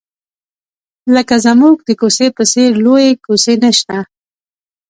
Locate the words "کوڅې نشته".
3.25-3.97